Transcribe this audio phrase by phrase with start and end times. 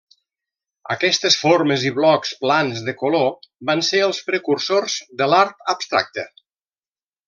[0.95, 3.29] Aquestes formes i blocs plans de color
[3.73, 6.29] van ser els precursors de l'art abstracte.